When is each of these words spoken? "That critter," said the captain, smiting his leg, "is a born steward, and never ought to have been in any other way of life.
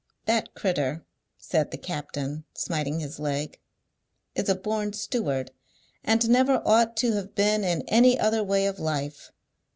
"That 0.25 0.55
critter," 0.55 1.05
said 1.37 1.69
the 1.69 1.77
captain, 1.77 2.43
smiting 2.55 2.99
his 3.01 3.19
leg, 3.19 3.59
"is 4.33 4.49
a 4.49 4.55
born 4.55 4.93
steward, 4.93 5.51
and 6.03 6.27
never 6.27 6.59
ought 6.65 6.97
to 6.97 7.13
have 7.13 7.35
been 7.35 7.63
in 7.63 7.83
any 7.87 8.19
other 8.19 8.43
way 8.43 8.65
of 8.65 8.79
life. 8.79 9.31